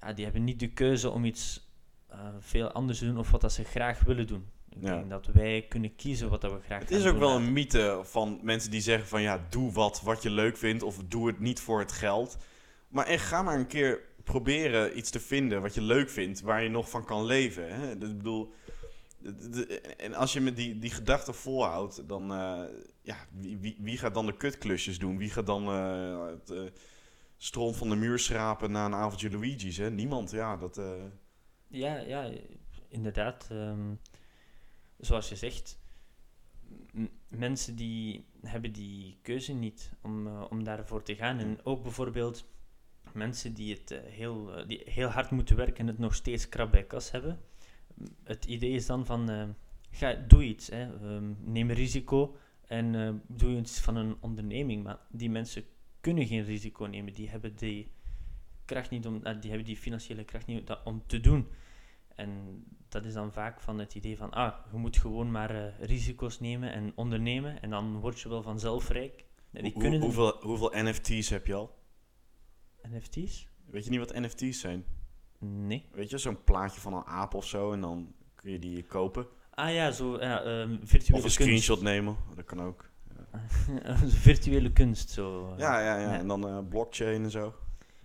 [0.00, 1.66] ja, die hebben niet de keuze om iets
[2.08, 4.46] eh, veel anders te doen of wat dat ze graag willen doen.
[4.70, 4.94] Ik Ja.
[4.94, 7.36] denk dat wij kunnen kiezen wat dat we graag Het gaan is ook doen wel
[7.36, 10.96] een mythe van mensen die zeggen van ja, doe wat wat je leuk vindt of
[11.08, 12.38] doe het niet voor het geld.
[12.88, 16.62] Maar echt, ga maar een keer proberen iets te vinden wat je leuk vindt, waar
[16.62, 17.74] je nog van kan leven.
[17.74, 17.90] Hè?
[17.90, 18.52] Ik bedoel,
[19.96, 22.62] en als je met die, die gedachte volhoudt, dan eh,
[23.08, 25.18] ja, wie, wie, gaat dan de kutklusjes doen?
[25.18, 26.62] Wie gaat dan eh, het eh,
[27.36, 29.76] stroom van de muur schrapen na een avondje Luigi's?
[29.76, 29.90] Hè?
[29.90, 30.56] Niemand, ja.
[30.56, 31.04] Dat, eh,
[31.66, 32.30] Ja, ja,
[32.88, 33.48] inderdaad.
[33.50, 33.94] ehm,
[34.98, 35.78] zoals je zegt,
[37.28, 41.38] mensen die hebben die keuze niet om, om daarvoor te gaan.
[41.38, 42.44] En ook bijvoorbeeld
[43.12, 46.86] mensen die, het, heel, die heel hard moeten werken en het nog steeds krap bij
[46.86, 47.40] kas hebben.
[48.24, 49.54] Het idee is dan van,
[49.90, 50.82] ga, doe iets, hè.
[50.82, 52.36] Ehm, neem risico
[52.68, 54.82] en eh, doe iets van een onderneming.
[54.84, 55.64] Maar die mensen
[56.00, 57.90] kunnen geen risico nemen, die hebben die
[58.64, 61.46] kracht niet om, eh, die hebben die financiële kracht niet om dat- om te doen.
[62.14, 65.78] En dat is dan vaak van het idee van, ah, je moet gewoon maar eh,
[65.80, 69.24] risico's nemen en ondernemen en dan word je wel vanzelf rijk.
[69.50, 71.76] Nee, die Hoe- kunnen hoeveel, hoeveel NFT's heb je al?
[72.82, 73.48] NFT's?
[73.64, 74.84] Weet je niet wat NFT's zijn?
[75.38, 75.84] Nee.
[75.92, 79.26] Weet je, zo'n plaatje van een aap of zo en dan kun je die kopen.
[79.58, 82.84] Ah ja, zo ja, ehm, virtuele Of een screenshot nemen, dat kan ook.
[83.98, 84.14] kunst.
[84.14, 85.52] virtuele kunst, zo.
[85.52, 85.58] eh.
[85.58, 86.12] Ja, ja, ja.
[86.12, 86.18] Ja.
[86.18, 87.54] En dan eh, blockchain en zo.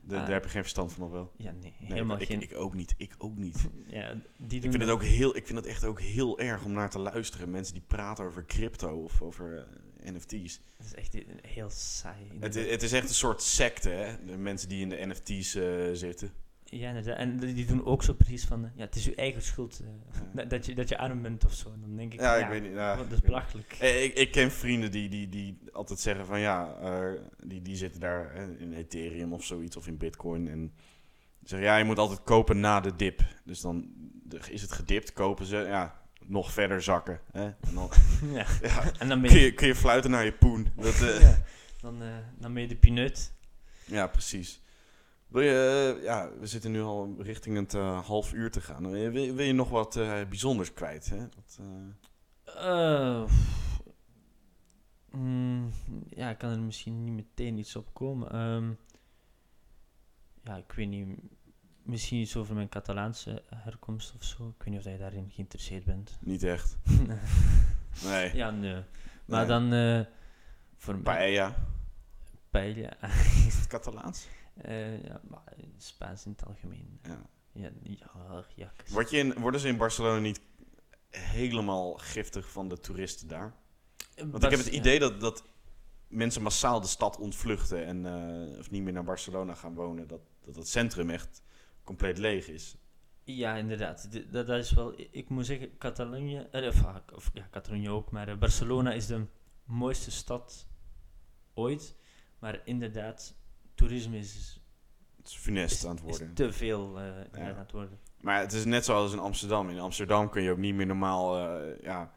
[0.05, 0.21] De- Ah.
[0.21, 1.31] Daar heb je geen verstand van of wel?
[1.37, 2.41] Ja, nee, Nee, helemaal ik, geen...
[2.41, 2.93] ik ook niet.
[2.97, 3.69] Ik ook niet.
[3.87, 6.63] ja, die Ik doen vind, het ook heel, ik vind het echt ook heel erg
[6.63, 7.49] om naar te luisteren.
[7.51, 9.65] Mensen die praten over crypto of over
[10.03, 10.59] eh, NFT's.
[10.77, 12.31] Dat is echt heel saai.
[12.39, 14.25] Het, het is echt een soort secte, hè?
[14.25, 15.51] De mensen die in de NFT's
[15.99, 16.31] zitten.
[16.79, 17.17] Ja, inderdaad.
[17.17, 18.63] En die doen ook zo precies van...
[18.65, 19.87] eh, Ja, het is uw eigen schuld eh,
[20.35, 20.43] Ja.
[20.53, 21.71] dat, je, dat je arm bent of zo.
[21.73, 22.19] En dan denk ik...
[22.19, 22.71] Ja, Ja, ik weet niet.
[22.73, 23.75] Ja, dat is belachelijk.
[23.79, 26.75] Eh, Ik, ik ken vrienden die, die, die altijd zeggen van ja,
[27.45, 30.47] die, die zitten daar in Ethereum of zoiets of in Bitcoin.
[30.47, 30.73] En
[31.43, 33.21] zeggen ja, je moet altijd kopen na de dip.
[33.43, 33.87] Dus dan
[34.49, 37.19] is het gedipt, kopen ze, ja, nog verder zakken.
[37.31, 37.43] Hè?
[37.43, 37.89] En dan
[38.33, 38.45] ja.
[38.99, 39.39] En dan kun, je...
[39.39, 40.67] je, kun je fluiten naar je poen.
[40.75, 40.99] Dat,
[41.81, 42.01] dan,
[42.39, 43.33] dan ben je de pineut.
[43.85, 44.61] Ja, precies.
[45.33, 48.91] Wil je, eh, ja, we zitten nu al richting het eh, half uur te gaan.
[48.91, 51.09] Wil je, wil je nog wat eh, bijzonders kwijt?
[51.09, 51.17] Hè?
[51.17, 53.29] Wat, eh, Eh,
[55.11, 55.71] mm,
[56.09, 58.31] ja, ik kan er misschien niet meteen iets op komen.
[58.31, 58.71] Ehm,
[60.43, 61.19] ja, ik weet niet.
[61.83, 64.47] Misschien iets over mijn Catalaanse herkomst of zo.
[64.47, 66.17] Ik weet niet of je daarin geïnteresseerd bent.
[66.21, 66.77] niet echt.
[68.03, 68.35] Nee.
[68.35, 68.83] ja, nee.
[69.25, 69.47] Maar Nee.
[69.47, 70.05] dan eh
[70.77, 71.03] voor mij.
[71.03, 71.55] Paella.
[72.49, 72.93] Paella.
[73.47, 74.27] Is het Catalaans?
[74.53, 76.99] Eh, ja, maar Spaans in het algemeen.
[77.03, 77.21] Ja.
[77.51, 78.71] Ja, ja, ja.
[78.89, 80.41] Word je in, worden ze in Barcelona niet
[81.09, 83.53] helemaal giftig van de toeristen daar?
[84.15, 85.43] Want ik heb het idee dat, dat
[86.07, 90.07] mensen massaal de stad ontvluchten en eh, of niet meer naar Barcelona gaan wonen.
[90.07, 91.41] Dat, dat het centrum echt
[91.83, 92.77] compleet leeg is.
[93.23, 94.11] Ja, inderdaad.
[94.31, 94.93] Dat, dat is wel...
[95.11, 96.47] Ik moet zeggen, Catalonië...
[96.51, 99.25] eh, Of, ah, of ja, Catalonië ook, maar eh, Barcelona is de
[99.63, 100.67] mooiste stad
[101.53, 101.95] ooit.
[102.39, 103.35] Maar inderdaad,
[103.75, 104.61] toerisme is,
[105.17, 106.33] Het is funest is, aan het is worden.
[106.33, 107.99] te veel eh, aan het worden.
[108.21, 109.69] Maar het is net zoals in Amsterdam.
[109.69, 112.11] In Amsterdam kun je ook niet meer normaal eh, ja,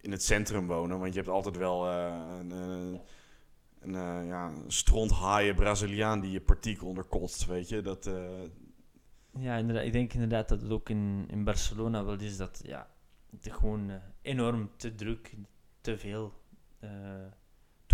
[0.00, 0.98] in het centrum wonen.
[0.98, 2.50] Want je hebt altijd wel eh, een,
[3.80, 7.46] een, ja, een stronthaaie Braziliaan die je partikel onderkotst.
[7.46, 8.10] Weet je, dat...
[9.38, 9.84] Ja, inderdaad.
[9.84, 12.60] Ik denk inderdaad dat het ook in, in Barcelona wel is dat...
[12.64, 12.90] Ja,
[13.30, 13.90] het is gewoon
[14.22, 15.34] enorm te druk,
[15.80, 16.32] te veel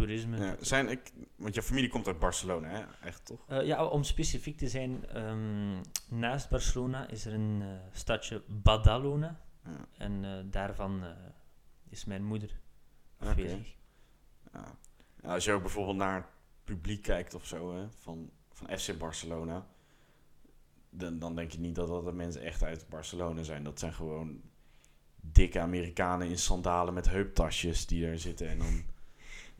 [0.06, 0.36] toerisme.
[0.36, 3.06] ja, zijn ik, want je familie komt uit Barcelona, hè?
[3.06, 3.44] Echt toch?
[3.48, 9.40] Eh, ja, om specifiek te zijn, ehm, naast Barcelona is er een eh, stadje Badalona.
[9.64, 9.86] Ja.
[9.98, 11.04] En eh, daarvan
[11.88, 12.60] is mijn moeder
[13.18, 13.76] afwezig.
[14.52, 14.76] Ja.
[15.22, 16.26] Ja, als je ook bijvoorbeeld naar het
[16.64, 19.66] publiek kijkt of zo, hè, van, van FC Barcelona,
[20.90, 23.64] dan, dan denk je niet dat dat de mensen echt uit Barcelona zijn.
[23.64, 24.40] Dat zijn gewoon
[25.20, 28.48] dikke Amerikanen in sandalen met heuptasjes die daar zitten.
[28.48, 28.84] En dan,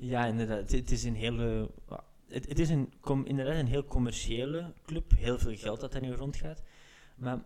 [0.02, 0.70] Ja, inderdaad.
[0.70, 1.70] Het, is een hele...
[2.28, 5.12] Het, het is een, com, inderdaad een heel commerciële club.
[5.16, 6.62] Heel veel geld dat er nu rondgaat.
[7.16, 7.42] Maar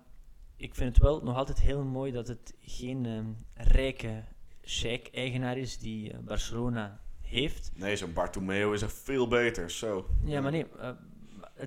[0.57, 4.25] ik vind het wel nog altijd heel mooi dat het geen ehm, rijke
[4.65, 7.71] sheik-eigenaar is die eh, Barcelona heeft.
[7.75, 9.71] nee, zo'n Bartomeu is echt veel beter.
[9.71, 10.07] Zo.
[10.25, 10.91] Ja, maar nee, eh,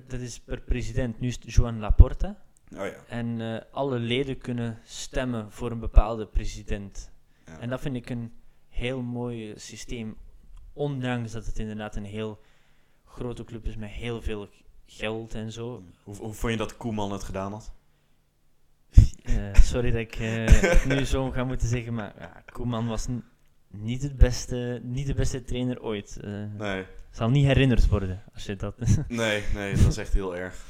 [0.06, 1.20] dat is per president.
[1.20, 2.42] Nu is het Joan Laporta.
[2.72, 3.04] Oh ja.
[3.08, 7.12] En eh, alle leden kunnen stemmen voor een bepaalde president.
[7.46, 7.58] ja.
[7.58, 8.32] En dat vind ik een
[8.68, 10.16] heel mooi systeem.
[10.72, 12.40] Ondanks dat het inderdaad een heel
[13.04, 14.48] grote club is met heel veel
[14.86, 15.82] geld en zo.
[16.02, 17.72] Hoe, hoe vond je dat Koeman het gedaan had?
[19.22, 23.06] Eh, sorry dat ik eh, nu zo ga moeten zeggen, maar ja, Koeman was
[23.68, 26.20] niet, het beste, niet de beste trainer ooit.
[26.20, 28.74] Eh, Nee, Zal niet herinnerd worden als je dat.
[29.08, 30.64] nee, nee, dat is echt heel erg.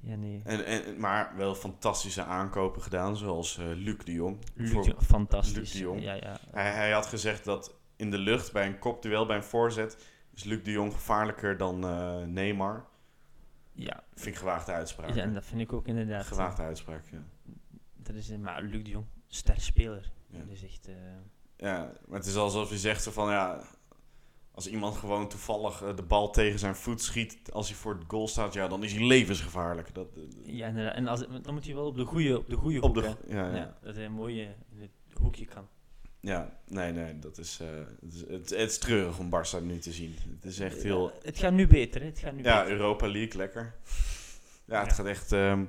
[0.00, 0.40] ja, nee.
[0.44, 4.38] En, en, maar wel fantastische aankopen gedaan, zoals Luc de Jong.
[4.54, 5.56] Luc de Jong, fantastisch.
[5.56, 6.02] Luc de Jong.
[6.02, 6.38] Ja, ja.
[6.50, 10.44] Hij, hij had gezegd dat in de lucht bij een kopduel, bij een voorzet, is
[10.44, 12.86] Luc de Jong gevaarlijker dan eh, Neymar.
[13.72, 15.14] Ja, Vind ik gewaagde uitspraak.
[15.14, 16.26] ja, en dat vind ik ook inderdaad.
[16.26, 17.22] Gewaagde uitspraak, ja.
[17.96, 20.10] Dat is, maar Luc de Jong, ster speler.
[20.30, 20.38] Ja.
[20.38, 20.88] Dat is echt...
[20.88, 20.94] eh,
[21.56, 21.92] ja.
[22.06, 23.62] Maar het is alsof je zegt zo van, ja,
[24.52, 28.04] als iemand gewoon toevallig eh, de bal tegen zijn voet schiet als hij voor het
[28.08, 29.94] goal staat, ja, dan is hij levensgevaarlijk.
[29.94, 30.06] Dat,
[30.42, 30.94] Ja, inderdaad.
[30.94, 33.16] En als, dan moet hij wel op de goede op de goede op hoek, de,
[33.34, 33.76] Ja, ja.
[33.82, 34.90] dat hij een mooie in het
[35.20, 35.68] hoekje kan.
[36.24, 37.68] Ja, nee, nee, dat is, eh,
[38.00, 40.16] het, is het, het is treurig om Barça nu te zien.
[40.34, 41.06] Het is echt heel...
[41.08, 42.06] Ja, het gaat nu beter, hè?
[42.06, 42.76] Het gaat nu Ja, beter.
[42.76, 43.74] Europa League, lekker.
[44.64, 44.94] Ja, het Ja.
[44.94, 45.64] gaat echt ehm,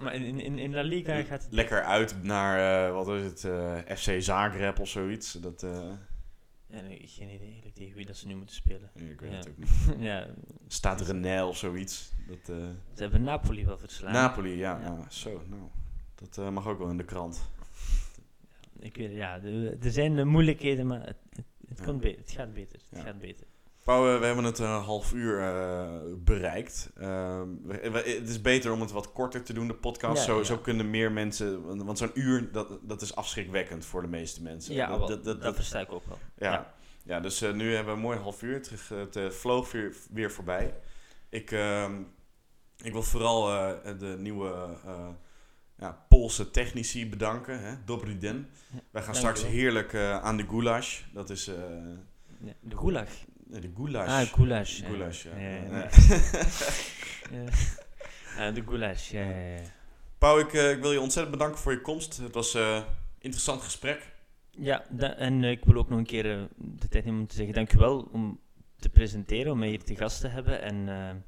[0.00, 1.52] Maar in, in, in La Liga gaat het...
[1.52, 5.32] lekker uit naar, eh, wat is het, eh, FC Zagreb of zoiets.
[5.32, 5.60] Dat,
[6.70, 8.90] Ja, nee, geen idee eigenlijk tegen wie dat ze nu moeten spelen.
[8.94, 9.36] ik weet Ja.
[9.36, 9.70] het ook niet.
[10.08, 10.26] ja,
[10.66, 12.12] Staat Renel of zoiets.
[12.28, 12.38] Dat,
[12.94, 14.12] ze hebben Napoli wel verslaan.
[14.12, 14.86] Napoli, ja, Ja.
[14.86, 15.10] ja.
[15.10, 15.62] Zo, nou.
[16.14, 17.50] Dat mag ook wel in de krant.
[18.80, 21.84] Ik weet, ja, de- er zijn eh, moeilijkheden, maar het, het, het, Ja.
[21.84, 22.78] komt be- het gaat beter.
[22.90, 23.04] Het Ja.
[23.04, 23.46] gaat beter.
[23.84, 25.88] Pauw, eh, we hebben het een half uur eh,
[26.18, 26.90] bereikt.
[26.96, 30.16] Ehm, we- we- het is beter om het wat korter te doen, de podcast.
[30.26, 30.44] Ja, zo, ja.
[30.44, 31.66] zo kunnen meer mensen...
[31.66, 34.74] Want want zo'n uur, dat, dat is afschrikwekkend voor de meeste mensen.
[34.74, 36.18] Ja, dat, wel, dat, dat, dat versta ik ook wel.
[36.38, 36.52] ja.
[36.52, 36.74] ja.
[37.04, 37.20] Ja.
[37.20, 38.54] dus eh, nu hebben we een mooi half uur.
[38.54, 40.74] Het, het eh, vloog weer, weer voorbij.
[41.28, 42.00] Ik, ehm,
[42.82, 44.48] ik wil vooral eh, de nieuwe
[44.84, 45.08] eh,
[45.78, 47.60] ja, Poolse technici bedanken.
[47.62, 47.74] Hè?
[47.84, 48.48] Dobry den.
[48.72, 49.50] Ja, Wij gaan straks wel.
[49.50, 51.00] heerlijk eh, aan de goulash.
[51.12, 51.46] Dat is...
[51.48, 51.54] eh,
[52.60, 53.08] de gulag.
[53.46, 54.08] nee, de goulash.
[54.08, 54.82] Ah, goulash.
[54.82, 55.30] Goulash, ja.
[58.52, 59.26] De goulash, ja.
[60.18, 62.16] Pauw, ik, eh, ik wil je ontzettend bedanken voor je komst.
[62.16, 62.82] Het was een eh,
[63.18, 64.12] interessant gesprek.
[64.50, 64.84] Ja,
[65.16, 67.54] en eh, ik wil ook nog een keer eh, de tijd nemen om te zeggen
[67.54, 68.40] dankjewel om
[68.78, 70.62] te presenteren, om mij hier te gast te hebben.
[70.62, 71.24] En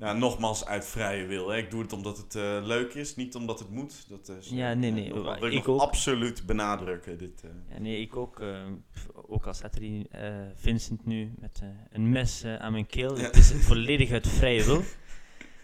[0.00, 1.48] eh, Ja, nogmaals uit vrije wil.
[1.48, 1.56] Hè.
[1.56, 4.08] Ik doe het omdat het eh, leuk is, niet omdat het moet.
[4.08, 5.80] Dat is, Ja, nee, nee, Dat wil ik, ik nog ook.
[5.80, 7.18] absoluut benadrukken.
[7.18, 7.50] Dit, eh.
[7.74, 11.58] ja, nee, ik ook, eh, pff, ook al staat er hier eh, Vincent nu met
[11.62, 13.16] eh, een mes eh, aan mijn keel.
[13.16, 13.22] Ja.
[13.22, 14.82] Het is volledig uit vrije wil.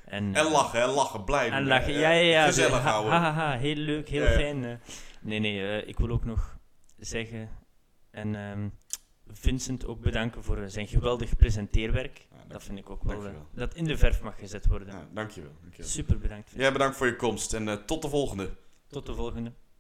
[0.05, 2.45] En, En eh, lachen, hè, lachen, blij En lachen, ja, ja, ja.
[2.47, 3.13] Gezellig ha, houden.
[3.13, 4.65] ha, ha, ha, heel leuk, heel fijn.
[4.65, 4.75] eh.
[5.21, 6.59] Nee, nee, eh, ik wil ook nog
[6.99, 7.49] zeggen
[8.11, 8.69] en ehm,
[9.27, 12.27] Vincent ook bedanken voor eh, zijn geweldig presenteerwerk.
[12.47, 13.49] Ja, Dat vind ik ook wel, eh, dankjewel.
[13.55, 14.89] dat in de verf mag gezet worden.
[14.89, 15.53] Ja, dankjewel.
[15.61, 15.91] dankjewel.
[15.91, 16.51] Super bedankt.
[16.57, 18.51] Jij bedankt voor je komst en eh, tot de volgende.
[18.89, 19.53] Tot de volgende.